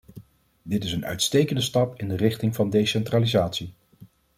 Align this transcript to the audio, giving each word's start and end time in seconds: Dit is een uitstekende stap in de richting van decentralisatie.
Dit 0.61 0.83
is 0.83 0.91
een 0.91 1.05
uitstekende 1.05 1.61
stap 1.61 1.99
in 1.99 2.09
de 2.09 2.15
richting 2.15 2.55
van 2.55 2.69
decentralisatie. 2.69 3.73